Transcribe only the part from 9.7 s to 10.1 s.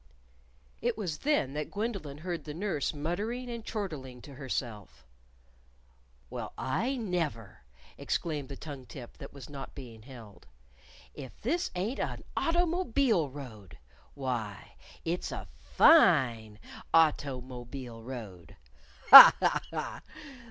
being